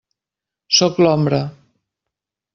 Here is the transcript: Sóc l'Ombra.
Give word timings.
Sóc 0.77 0.97
l'Ombra. 1.03 1.43